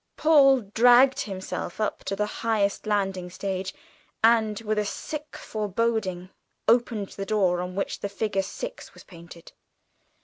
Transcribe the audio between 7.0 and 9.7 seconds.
the door on which the figure 6 was painted.